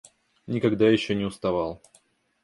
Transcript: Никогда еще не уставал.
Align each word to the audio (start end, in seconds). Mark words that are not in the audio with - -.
Никогда 0.47 0.89
еще 0.89 1.13
не 1.13 1.25
уставал. 1.25 1.79